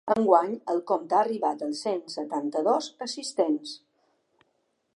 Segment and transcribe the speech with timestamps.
[0.11, 3.75] Enguany el compte ha arribat als cent setanta-dos assistents.